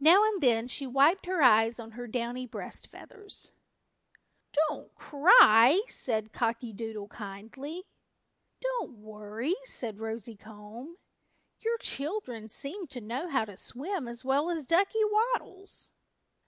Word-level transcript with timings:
Now 0.00 0.24
and 0.24 0.42
then 0.42 0.66
she 0.66 0.88
wiped 0.88 1.26
her 1.26 1.40
eyes 1.40 1.78
on 1.78 1.92
her 1.92 2.08
downy 2.08 2.46
breast 2.48 2.88
feathers. 2.88 3.52
"Don't 4.52 4.92
cry," 4.96 5.82
said 5.86 6.32
Cocky 6.32 6.72
Doodle 6.72 7.06
kindly. 7.06 7.84
"Don't 8.60 8.94
worry," 8.98 9.54
said 9.62 10.00
Rosy 10.00 10.34
Comb. 10.34 10.96
"Your 11.60 11.78
children 11.78 12.48
seem 12.48 12.88
to 12.88 13.00
know 13.00 13.28
how 13.28 13.44
to 13.44 13.56
swim 13.56 14.08
as 14.08 14.24
well 14.24 14.50
as 14.50 14.64
Ducky 14.66 15.04
Waddles." 15.04 15.92